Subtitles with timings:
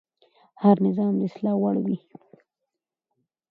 [0.61, 1.97] هر نظام د اصلاح وړ وي